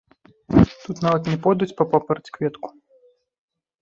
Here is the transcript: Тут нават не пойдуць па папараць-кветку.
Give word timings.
Тут 0.85 1.03
нават 1.07 1.29
не 1.33 1.37
пойдуць 1.43 1.69
па 1.81 1.89
папараць-кветку. 1.93 2.67